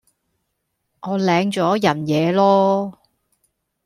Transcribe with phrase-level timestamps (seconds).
[1.01, 2.93] 我領咗人嘢囉